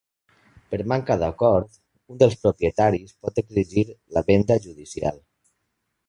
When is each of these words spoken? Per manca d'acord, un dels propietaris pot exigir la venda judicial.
Per 0.69 0.77
manca 0.91 1.17
d'acord, 1.23 1.75
un 2.13 2.21
dels 2.23 2.39
propietaris 2.45 3.13
pot 3.25 3.37
exigir 3.41 3.83
la 4.17 4.25
venda 4.31 4.57
judicial. 4.65 5.21